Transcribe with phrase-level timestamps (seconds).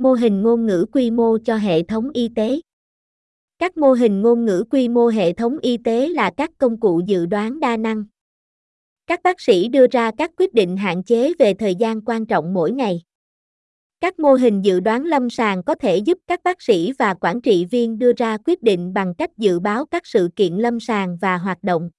[0.00, 2.60] Mô hình ngôn ngữ quy mô cho hệ thống y tế.
[3.58, 7.00] Các mô hình ngôn ngữ quy mô hệ thống y tế là các công cụ
[7.06, 8.04] dự đoán đa năng.
[9.06, 12.54] Các bác sĩ đưa ra các quyết định hạn chế về thời gian quan trọng
[12.54, 13.02] mỗi ngày.
[14.00, 17.40] Các mô hình dự đoán lâm sàng có thể giúp các bác sĩ và quản
[17.40, 21.18] trị viên đưa ra quyết định bằng cách dự báo các sự kiện lâm sàng
[21.20, 21.90] và hoạt động.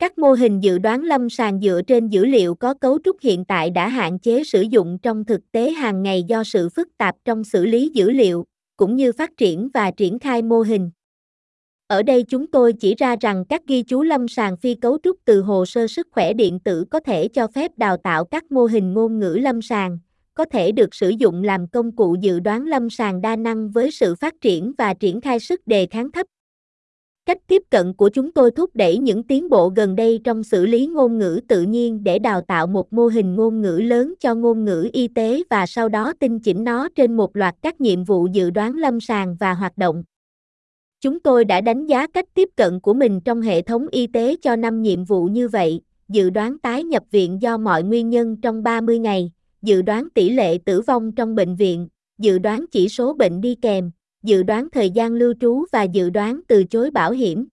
[0.00, 3.44] Các mô hình dự đoán lâm sàng dựa trên dữ liệu có cấu trúc hiện
[3.44, 7.16] tại đã hạn chế sử dụng trong thực tế hàng ngày do sự phức tạp
[7.24, 8.44] trong xử lý dữ liệu,
[8.76, 10.90] cũng như phát triển và triển khai mô hình.
[11.86, 15.16] Ở đây chúng tôi chỉ ra rằng các ghi chú lâm sàng phi cấu trúc
[15.24, 18.64] từ hồ sơ sức khỏe điện tử có thể cho phép đào tạo các mô
[18.64, 19.98] hình ngôn ngữ lâm sàng,
[20.34, 23.90] có thể được sử dụng làm công cụ dự đoán lâm sàng đa năng với
[23.90, 26.26] sự phát triển và triển khai sức đề kháng thấp.
[27.26, 30.66] Cách tiếp cận của chúng tôi thúc đẩy những tiến bộ gần đây trong xử
[30.66, 34.34] lý ngôn ngữ tự nhiên để đào tạo một mô hình ngôn ngữ lớn cho
[34.34, 38.04] ngôn ngữ y tế và sau đó tinh chỉnh nó trên một loạt các nhiệm
[38.04, 40.04] vụ dự đoán lâm sàng và hoạt động.
[41.00, 44.36] Chúng tôi đã đánh giá cách tiếp cận của mình trong hệ thống y tế
[44.42, 48.36] cho 5 nhiệm vụ như vậy, dự đoán tái nhập viện do mọi nguyên nhân
[48.36, 52.88] trong 30 ngày, dự đoán tỷ lệ tử vong trong bệnh viện, dự đoán chỉ
[52.88, 53.90] số bệnh đi kèm,
[54.22, 57.46] dự đoán thời gian lưu trú và dự đoán từ chối bảo hiểm.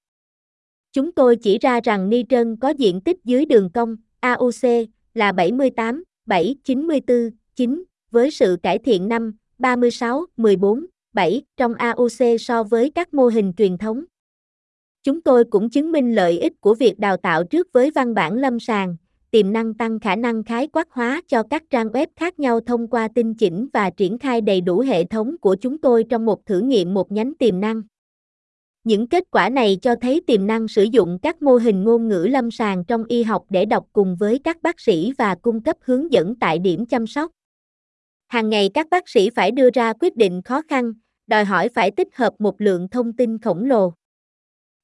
[0.93, 6.03] Chúng tôi chỉ ra rằng nitron có diện tích dưới đường cong AOC là 78,
[6.25, 12.89] 7, 94, 9 với sự cải thiện 5, 36, 14, 7 trong AOC so với
[12.95, 14.03] các mô hình truyền thống.
[15.03, 18.33] Chúng tôi cũng chứng minh lợi ích của việc đào tạo trước với văn bản
[18.33, 18.95] lâm sàng,
[19.31, 22.87] tiềm năng tăng khả năng khái quát hóa cho các trang web khác nhau thông
[22.87, 26.45] qua tinh chỉnh và triển khai đầy đủ hệ thống của chúng tôi trong một
[26.45, 27.81] thử nghiệm một nhánh tiềm năng.
[28.83, 32.27] Những kết quả này cho thấy tiềm năng sử dụng các mô hình ngôn ngữ
[32.29, 35.77] lâm sàng trong y học để đọc cùng với các bác sĩ và cung cấp
[35.81, 37.31] hướng dẫn tại điểm chăm sóc.
[38.27, 40.93] Hàng ngày các bác sĩ phải đưa ra quyết định khó khăn,
[41.27, 43.93] đòi hỏi phải tích hợp một lượng thông tin khổng lồ.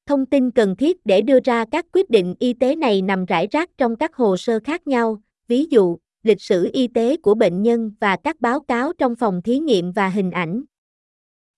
[0.06, 3.48] Thông tin cần thiết để đưa ra các quyết định y tế này nằm rải
[3.52, 7.62] rác trong các hồ sơ khác nhau, ví dụ, lịch sử y tế của bệnh
[7.62, 10.64] nhân và các báo cáo trong phòng thí nghiệm và hình ảnh.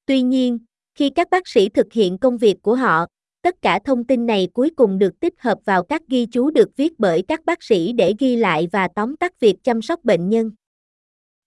[0.06, 0.60] Tuy nhiên,
[0.96, 3.06] khi các bác sĩ thực hiện công việc của họ,
[3.42, 6.70] tất cả thông tin này cuối cùng được tích hợp vào các ghi chú được
[6.78, 10.30] viết bởi các bác sĩ để ghi lại và tóm tắt việc chăm sóc bệnh
[10.30, 10.52] nhân.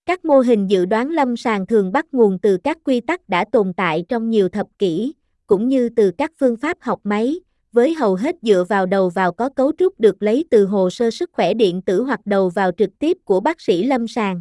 [0.07, 3.45] Các mô hình dự đoán lâm sàng thường bắt nguồn từ các quy tắc đã
[3.53, 5.13] tồn tại trong nhiều thập kỷ,
[5.49, 7.41] cũng như từ các phương pháp học máy,
[7.73, 11.11] với hầu hết dựa vào đầu vào có cấu trúc được lấy từ hồ sơ
[11.11, 14.41] sức khỏe điện tử hoặc đầu vào trực tiếp của bác sĩ lâm sàng.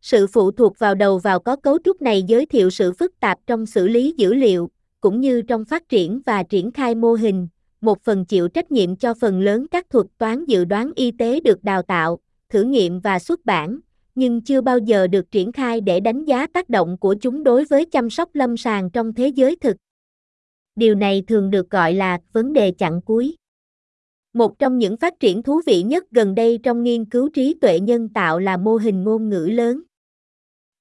[0.00, 3.38] Sự phụ thuộc vào đầu vào có cấu trúc này giới thiệu sự phức tạp
[3.46, 4.70] trong xử lý dữ liệu,
[5.00, 7.48] cũng như trong phát triển và triển khai mô hình,
[7.80, 11.40] một phần chịu trách nhiệm cho phần lớn các thuật toán dự đoán y tế
[11.40, 13.78] được đào tạo, thử nghiệm và xuất bản,
[14.14, 17.64] nhưng chưa bao giờ được triển khai để đánh giá tác động của chúng đối
[17.64, 19.76] với chăm sóc lâm sàng trong thế giới thực
[20.78, 23.36] điều này thường được gọi là vấn đề chặn cuối.
[24.32, 27.80] Một trong những phát triển thú vị nhất gần đây trong nghiên cứu trí tuệ
[27.80, 29.82] nhân tạo là mô hình ngôn ngữ lớn.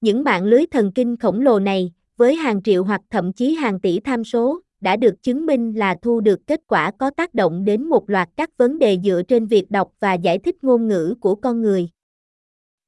[0.01, 3.79] Những mạng lưới thần kinh khổng lồ này, với hàng triệu hoặc thậm chí hàng
[3.79, 7.65] tỷ tham số, đã được chứng minh là thu được kết quả có tác động
[7.65, 11.15] đến một loạt các vấn đề dựa trên việc đọc và giải thích ngôn ngữ
[11.19, 11.89] của con người.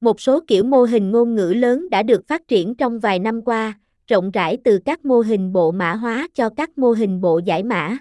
[0.00, 3.42] Một số kiểu mô hình ngôn ngữ lớn đã được phát triển trong vài năm
[3.42, 7.40] qua, rộng rãi từ các mô hình bộ mã hóa cho các mô hình bộ
[7.44, 7.96] giải mã.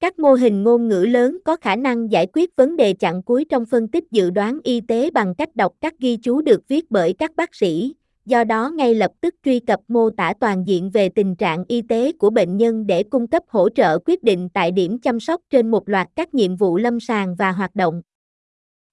[0.00, 3.44] Các mô hình ngôn ngữ lớn có khả năng giải quyết vấn đề chặn cuối
[3.44, 6.90] trong phân tích dự đoán y tế bằng cách đọc các ghi chú được viết
[6.90, 7.94] bởi các bác sĩ,
[8.26, 11.82] do đó ngay lập tức truy cập mô tả toàn diện về tình trạng y
[11.82, 15.40] tế của bệnh nhân để cung cấp hỗ trợ quyết định tại điểm chăm sóc
[15.50, 18.02] trên một loạt các nhiệm vụ lâm sàng và hoạt động.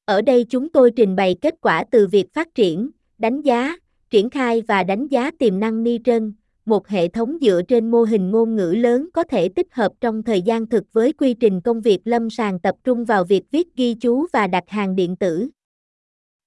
[0.05, 3.75] Ở đây chúng tôi trình bày kết quả từ việc phát triển, đánh giá,
[4.15, 6.33] triển khai và đánh giá tiềm năng Niren,
[6.65, 10.23] một hệ thống dựa trên mô hình ngôn ngữ lớn có thể tích hợp trong
[10.23, 13.67] thời gian thực với quy trình công việc lâm sàng tập trung vào việc viết
[13.75, 15.49] ghi chú và đặt hàng điện tử.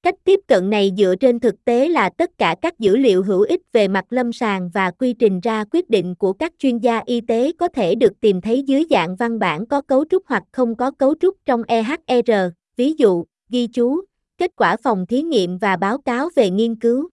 [0.02, 3.40] Cách tiếp cận này dựa trên thực tế là tất cả các dữ liệu hữu
[3.40, 7.02] ích về mặt lâm sàng và quy trình ra quyết định của các chuyên gia
[7.06, 10.42] y tế có thể được tìm thấy dưới dạng văn bản có cấu trúc hoặc
[10.52, 12.32] không có cấu trúc trong EHR,
[12.76, 14.00] ví dụ, ghi chú,
[14.38, 17.08] kết quả phòng thí nghiệm và báo cáo về nghiên cứu.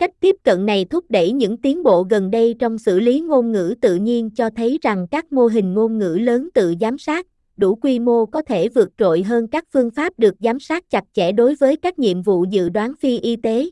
[0.00, 3.52] Cách tiếp cận này thúc đẩy những tiến bộ gần đây trong xử lý ngôn
[3.52, 7.26] ngữ tự nhiên cho thấy rằng các mô hình ngôn ngữ lớn tự giám sát,
[7.56, 11.04] đủ quy mô có thể vượt trội hơn các phương pháp được giám sát chặt
[11.12, 13.70] chẽ đối với các nhiệm vụ dự đoán phi y tế.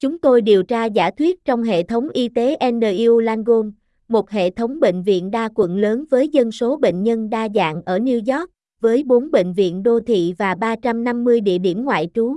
[0.00, 3.68] Chúng tôi điều tra giả thuyết trong hệ thống y tế NU Langone,
[4.08, 7.82] một hệ thống bệnh viện đa quận lớn với dân số bệnh nhân đa dạng
[7.86, 8.50] ở New York,
[8.80, 12.36] với 4 bệnh viện đô thị và 350 địa điểm ngoại trú.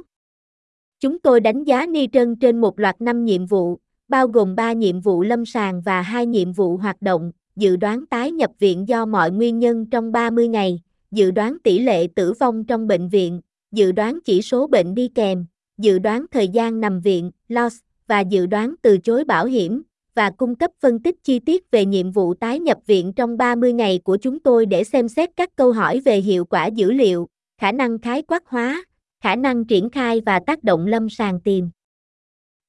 [1.00, 3.78] Chúng tôi đánh giá ni trân trên một loạt năm nhiệm vụ,
[4.08, 8.06] bao gồm 3 nhiệm vụ lâm sàng và 2 nhiệm vụ hoạt động, dự đoán
[8.06, 12.34] tái nhập viện do mọi nguyên nhân trong 30 ngày, dự đoán tỷ lệ tử
[12.40, 13.42] vong trong bệnh viện,
[13.72, 15.46] dự đoán chỉ số bệnh đi kèm,
[15.78, 17.78] dự đoán thời gian nằm viện, loss,
[18.08, 19.82] và dự đoán từ chối bảo hiểm,
[20.16, 23.74] và cung cấp phân tích chi tiết về nhiệm vụ tái nhập viện trong 30
[23.74, 27.28] ngày của chúng tôi để xem xét các câu hỏi về hiệu quả dữ liệu,
[27.58, 28.84] khả năng khái quát hóa,
[29.24, 31.70] khả năng triển khai và tác động lâm sàng tìm.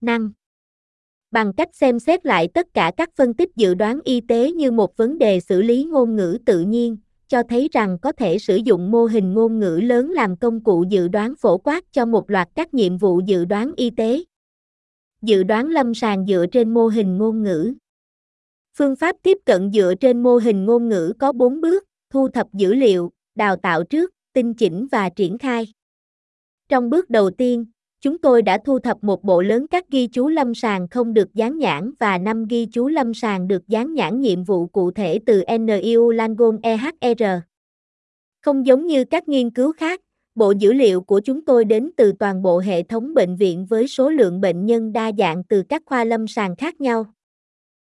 [0.00, 0.30] Năng.
[1.30, 4.70] Bằng cách xem xét lại tất cả các phân tích dự đoán y tế như
[4.70, 6.96] một vấn đề xử lý ngôn ngữ tự nhiên,
[7.28, 10.84] cho thấy rằng có thể sử dụng mô hình ngôn ngữ lớn làm công cụ
[10.88, 14.24] dự đoán phổ quát cho một loạt các nhiệm vụ dự đoán y tế.
[15.22, 17.74] Dự đoán lâm sàng dựa trên mô hình ngôn ngữ.
[18.78, 22.46] Phương pháp tiếp cận dựa trên mô hình ngôn ngữ có bốn bước, thu thập
[22.52, 25.66] dữ liệu, đào tạo trước, tinh chỉnh và triển khai
[26.68, 27.66] trong bước đầu tiên,
[28.00, 31.34] chúng tôi đã thu thập một bộ lớn các ghi chú lâm sàng không được
[31.34, 35.20] dán nhãn và 5 ghi chú lâm sàng được dán nhãn nhiệm vụ cụ thể
[35.26, 37.22] từ NIU Langone EHR.
[38.42, 40.00] Không giống như các nghiên cứu khác,
[40.34, 43.88] bộ dữ liệu của chúng tôi đến từ toàn bộ hệ thống bệnh viện với
[43.88, 47.06] số lượng bệnh nhân đa dạng từ các khoa lâm sàng khác nhau.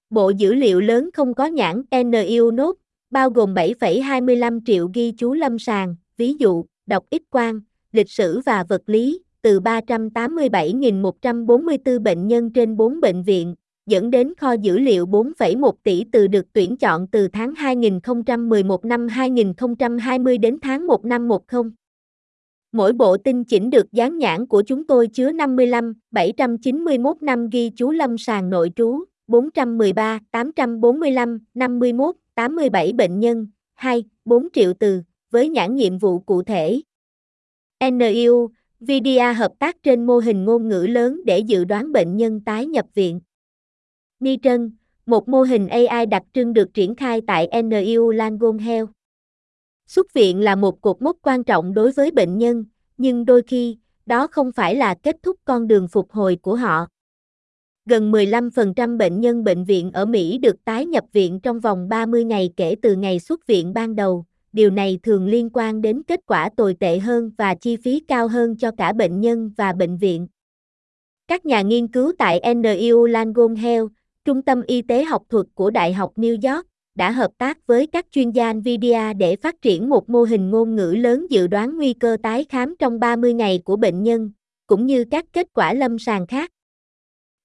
[0.10, 2.80] Bộ dữ liệu lớn không có nhãn NIU Note,
[3.10, 7.60] bao gồm 7,25 triệu ghi chú lâm sàng, ví dụ, đọc ít quang,
[7.91, 13.56] lịch sử và vật lý, từ 387.144 bệnh nhân trên 4 bệnh viện,
[13.86, 19.07] dẫn đến kho dữ liệu 4,1 tỷ từ được tuyển chọn từ tháng 2011 năm
[19.07, 21.39] 2020 đến tháng 1 năm 10.
[22.71, 27.71] Mỗi bộ tinh chỉnh được dán nhãn của chúng tôi chứa 55, 791 năm ghi
[27.75, 35.01] chú lâm sàng nội trú, 413, 845, 51, 87 bệnh nhân, 2, 4 triệu từ,
[35.31, 36.81] với nhãn nhiệm vụ cụ thể,
[37.80, 38.50] NIU,
[38.80, 42.66] Vidia hợp tác trên mô hình ngôn ngữ lớn để dự đoán bệnh nhân tái
[42.66, 43.20] nhập viện.
[44.20, 44.72] Nitron,
[45.06, 48.90] một mô hình AI đặc trưng được triển khai tại NIU Langone Health.
[49.88, 52.66] Xuất viện là một cột mốc quan trọng đối với bệnh nhân,
[52.98, 56.88] nhưng đôi khi, đó không phải là kết thúc con đường phục hồi của họ.
[57.86, 62.24] Gần 15% bệnh nhân bệnh viện ở Mỹ được tái nhập viện trong vòng 30
[62.24, 66.19] ngày kể từ ngày xuất viện ban đầu, điều này thường liên quan đến kết
[66.25, 69.98] quả tồi tệ hơn và chi phí cao hơn cho cả bệnh nhân và bệnh
[69.98, 70.28] viện.
[71.28, 73.88] Các nhà nghiên cứu tại NIU Langone Health,
[74.25, 77.88] Trung tâm Y tế học thuật của Đại học New York, đã hợp tác với
[77.88, 81.78] các chuyên gia NVIDIA để phát triển một mô hình ngôn ngữ lớn dự đoán
[81.78, 84.31] nguy cơ tái khám trong 30 ngày của bệnh nhân,
[84.68, 86.52] cũng như các kết quả lâm sàng khác.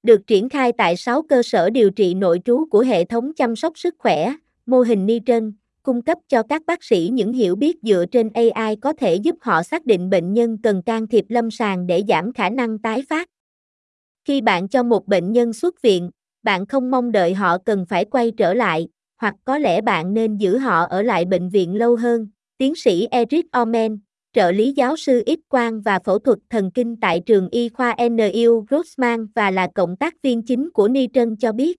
[0.03, 3.57] Được triển khai tại 6 cơ sở điều trị nội trú của hệ thống chăm
[3.57, 4.35] sóc sức khỏe,
[4.67, 5.53] mô hình Nitron,
[5.85, 9.37] cung cấp cho các bác sĩ những hiểu biết dựa trên AI có thể giúp
[9.41, 13.03] họ xác định bệnh nhân cần can thiệp lâm sàng để giảm khả năng tái
[13.09, 13.29] phát.
[14.25, 16.11] Khi bạn cho một bệnh nhân xuất viện,
[16.43, 18.89] bạn không mong đợi họ cần phải quay trở lại,
[19.21, 22.29] hoặc có lẽ bạn nên giữ họ ở lại bệnh viện lâu hơn,
[22.59, 23.99] tiến sĩ Eric Omen,
[24.33, 27.97] trợ lý giáo sư X quang và phẫu thuật thần kinh tại trường y khoa
[28.11, 31.77] NU Grossman và là cộng tác viên chính của Nitron cho biết.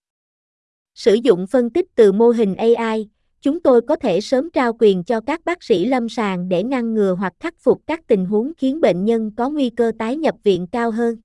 [0.96, 3.10] Sử dụng phân tích từ mô hình AI,
[3.42, 6.94] chúng tôi có thể sớm trao quyền cho các bác sĩ lâm sàng để ngăn
[6.94, 10.36] ngừa hoặc khắc phục các tình huống khiến bệnh nhân có nguy cơ tái nhập
[10.44, 11.16] viện cao hơn.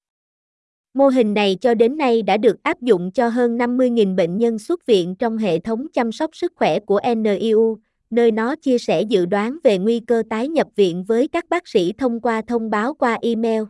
[0.94, 4.58] Mô hình này cho đến nay đã được áp dụng cho hơn 50.000 bệnh nhân
[4.58, 7.78] xuất viện trong hệ thống chăm sóc sức khỏe của NIU,
[8.10, 11.68] nơi nó chia sẻ dự đoán về nguy cơ tái nhập viện với các bác
[11.68, 13.62] sĩ thông qua thông báo qua email.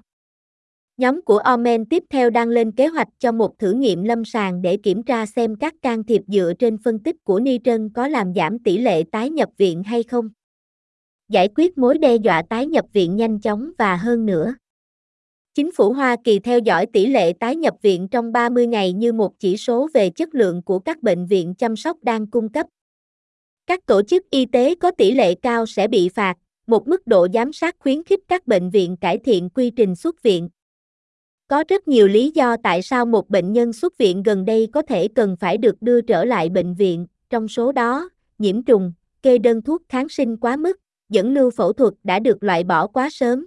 [1.00, 4.62] Nhóm của Omen tiếp theo đang lên kế hoạch cho một thử nghiệm lâm sàng
[4.62, 8.34] để kiểm tra xem các can thiệp dựa trên phân tích của Nitron có làm
[8.34, 10.28] giảm tỷ lệ tái nhập viện hay không.
[11.28, 14.54] Giải quyết mối đe dọa tái nhập viện nhanh chóng và hơn nữa.
[15.54, 19.12] Chính phủ Hoa Kỳ theo dõi tỷ lệ tái nhập viện trong 30 ngày như
[19.12, 22.66] một chỉ số về chất lượng của các bệnh viện chăm sóc đang cung cấp.
[23.66, 26.34] Các tổ chức y tế có tỷ lệ cao sẽ bị phạt,
[26.66, 30.22] một mức độ giám sát khuyến khích các bệnh viện cải thiện quy trình xuất
[30.22, 30.48] viện.
[31.50, 34.82] Có rất nhiều lý do tại sao một bệnh nhân xuất viện gần đây có
[34.82, 38.92] thể cần phải được đưa trở lại bệnh viện, trong số đó, nhiễm trùng,
[39.22, 42.86] kê đơn thuốc kháng sinh quá mức, dẫn lưu phẫu thuật đã được loại bỏ
[42.86, 43.46] quá sớm.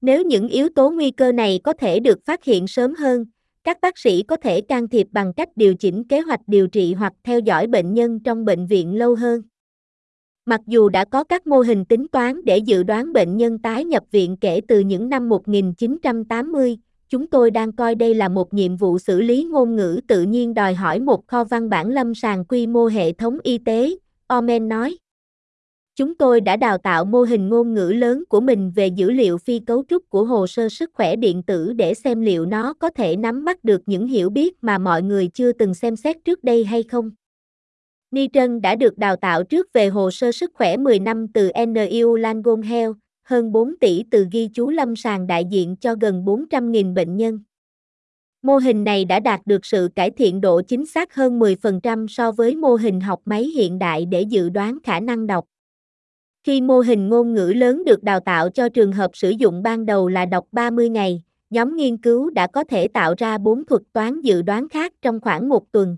[0.00, 3.24] Nếu những yếu tố nguy cơ này có thể được phát hiện sớm hơn,
[3.64, 6.94] các bác sĩ có thể can thiệp bằng cách điều chỉnh kế hoạch điều trị
[6.94, 9.42] hoặc theo dõi bệnh nhân trong bệnh viện lâu hơn.
[10.46, 13.84] Mặc dù đã có các mô hình tính toán để dự đoán bệnh nhân tái
[13.84, 18.76] nhập viện kể từ những năm 1980, chúng tôi đang coi đây là một nhiệm
[18.76, 22.44] vụ xử lý ngôn ngữ tự nhiên đòi hỏi một kho văn bản lâm sàng
[22.44, 23.96] quy mô hệ thống y tế,
[24.26, 24.96] Omen nói.
[25.96, 29.38] Chúng tôi đã đào tạo mô hình ngôn ngữ lớn của mình về dữ liệu
[29.38, 32.90] phi cấu trúc của hồ sơ sức khỏe điện tử để xem liệu nó có
[32.90, 36.44] thể nắm bắt được những hiểu biết mà mọi người chưa từng xem xét trước
[36.44, 37.10] đây hay không.
[38.10, 41.50] Ni Trân đã được đào tạo trước về hồ sơ sức khỏe 10 năm từ
[41.68, 42.96] NIU Langone Health,
[43.26, 47.40] hơn 4 tỷ từ ghi chú lâm sàng đại diện cho gần 400.000 bệnh nhân.
[48.42, 52.32] Mô hình này đã đạt được sự cải thiện độ chính xác hơn 10% so
[52.32, 55.44] với mô hình học máy hiện đại để dự đoán khả năng đọc.
[56.44, 59.86] Khi mô hình ngôn ngữ lớn được đào tạo cho trường hợp sử dụng ban
[59.86, 63.82] đầu là đọc 30 ngày, nhóm nghiên cứu đã có thể tạo ra 4 thuật
[63.92, 65.96] toán dự đoán khác trong khoảng một tuần.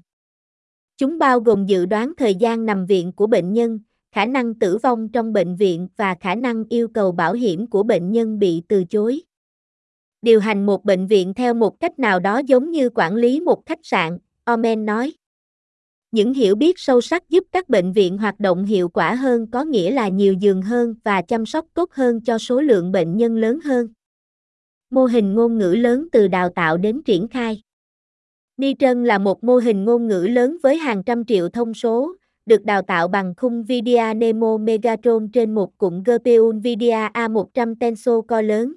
[0.96, 3.80] Chúng bao gồm dự đoán thời gian nằm viện của bệnh nhân,
[4.12, 7.82] khả năng tử vong trong bệnh viện và khả năng yêu cầu bảo hiểm của
[7.82, 9.22] bệnh nhân bị từ chối.
[10.22, 13.66] Điều hành một bệnh viện theo một cách nào đó giống như quản lý một
[13.66, 15.12] khách sạn, Omen nói.
[16.10, 19.64] Những hiểu biết sâu sắc giúp các bệnh viện hoạt động hiệu quả hơn có
[19.64, 23.36] nghĩa là nhiều giường hơn và chăm sóc tốt hơn cho số lượng bệnh nhân
[23.36, 23.88] lớn hơn.
[24.90, 27.62] Mô hình ngôn ngữ lớn từ đào tạo đến triển khai.
[28.56, 32.14] Nitron là một mô hình ngôn ngữ lớn với hàng trăm triệu thông số,
[32.48, 38.26] được đào tạo bằng khung NVIDIA Nemo Megatron trên một cụm GPU NVIDIA A100 Tensor
[38.28, 38.74] Core lớn.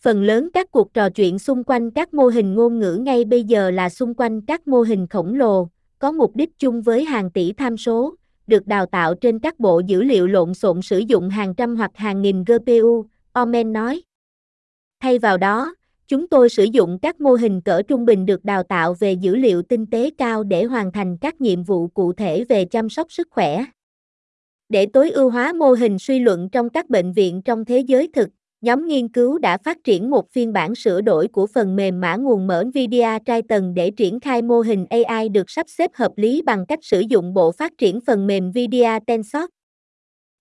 [0.00, 3.44] Phần lớn các cuộc trò chuyện xung quanh các mô hình ngôn ngữ ngay bây
[3.44, 7.30] giờ là xung quanh các mô hình khổng lồ, có mục đích chung với hàng
[7.30, 8.14] tỷ tham số,
[8.46, 11.90] được đào tạo trên các bộ dữ liệu lộn xộn sử dụng hàng trăm hoặc
[11.94, 14.02] hàng nghìn GPU, Omen nói.
[15.00, 15.74] Thay vào đó,
[16.08, 19.36] chúng tôi sử dụng các mô hình cỡ trung bình được đào tạo về dữ
[19.36, 23.12] liệu tinh tế cao để hoàn thành các nhiệm vụ cụ thể về chăm sóc
[23.12, 23.64] sức khỏe.
[24.68, 28.08] Để tối ưu hóa mô hình suy luận trong các bệnh viện trong thế giới
[28.12, 28.28] thực,
[28.60, 32.16] nhóm nghiên cứu đã phát triển một phiên bản sửa đổi của phần mềm mã
[32.16, 36.42] nguồn mở NVIDIA Triton để triển khai mô hình AI được sắp xếp hợp lý
[36.42, 39.44] bằng cách sử dụng bộ phát triển phần mềm NVIDIA Tensor.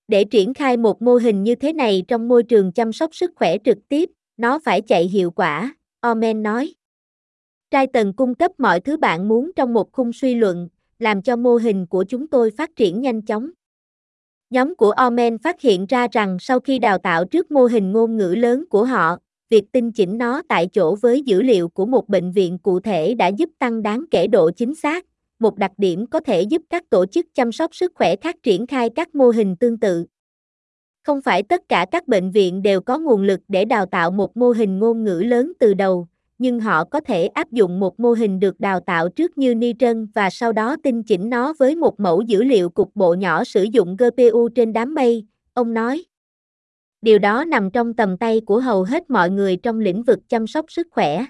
[0.08, 3.32] Để triển khai một mô hình như thế này trong môi trường chăm sóc sức
[3.36, 6.74] khỏe trực tiếp, nó phải chạy hiệu quả, Omen nói.
[7.72, 11.56] Triton cung cấp mọi thứ bạn muốn trong một khung suy luận, làm cho mô
[11.56, 13.50] hình của chúng tôi phát triển nhanh chóng.
[14.50, 18.18] Nhóm của Omen phát hiện ra rằng sau khi đào tạo trước mô hình ngôn
[18.18, 19.18] ngữ lớn của họ,
[19.50, 23.14] việc tinh chỉnh nó tại chỗ với dữ liệu của một bệnh viện cụ thể
[23.14, 25.06] đã giúp tăng đáng kể độ chính xác,
[25.40, 28.68] một đặc điểm có thể giúp các tổ chức chăm sóc sức khỏe khác triển
[28.68, 30.06] khai các mô hình tương tự.
[31.04, 34.38] Không phải tất cả các bệnh viện đều có nguồn lực để đào tạo một
[34.38, 36.08] mô hình ngôn ngữ lớn từ đầu,
[36.38, 40.06] nhưng họ có thể áp dụng một mô hình được đào tạo trước như Nitron
[40.06, 43.64] và sau đó tinh chỉnh nó với một mẫu dữ liệu cục bộ nhỏ sử
[43.64, 46.04] dụng GPU trên đám mây, ông nói.
[47.02, 50.48] Điều đó nằm trong tầm tay của hầu hết mọi người trong lĩnh vực chăm
[50.48, 51.26] sóc sức khỏe.